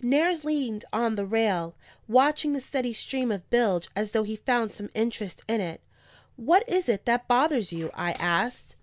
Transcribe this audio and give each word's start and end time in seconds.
Nares 0.00 0.42
leaned 0.42 0.86
on 0.90 1.16
the 1.16 1.26
rail, 1.26 1.74
watching 2.08 2.54
the 2.54 2.62
steady 2.62 2.94
stream 2.94 3.30
of 3.30 3.50
bilge 3.50 3.90
as 3.94 4.12
though 4.12 4.22
he 4.22 4.36
found 4.36 4.72
some 4.72 4.88
interest 4.94 5.42
in 5.46 5.60
it. 5.60 5.82
"What 6.36 6.66
is 6.66 6.88
it 6.88 7.04
that 7.04 7.28
bothers 7.28 7.74
you?" 7.74 7.90
I 7.92 8.12
asked. 8.12 8.76